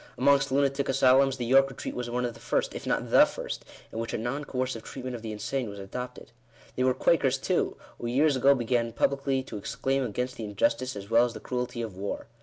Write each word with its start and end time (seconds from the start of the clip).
Amongst 0.17 0.51
lunatic 0.51 0.89
asylums, 0.89 1.37
the 1.37 1.45
York 1.45 1.69
Retreat 1.69 1.93
was 1.93 2.09
one 2.09 2.25
of 2.25 2.33
the 2.33 2.39
first, 2.39 2.73
if 2.73 2.87
not 2.87 3.11
the 3.11 3.23
first, 3.27 3.63
in 3.91 3.99
which 3.99 4.15
a 4.15 4.17
non 4.17 4.45
coercive 4.45 4.81
treatment 4.81 5.15
of 5.15 5.21
the 5.21 5.31
insane 5.31 5.69
was 5.69 5.77
adopted. 5.77 6.31
They 6.75 6.83
were 6.83 6.95
Quakers 6.95 7.37
too, 7.37 7.77
who 7.99 8.07
years 8.07 8.35
ago 8.35 8.55
began 8.55 8.93
publicly 8.93 9.43
to 9.43 9.57
exclaim 9.57 10.03
against 10.03 10.37
the 10.37 10.43
injustice 10.45 10.95
as 10.95 11.11
well 11.11 11.25
as 11.25 11.35
the 11.35 11.39
cruelty 11.39 11.83
of 11.83 11.95
war. 11.95 12.25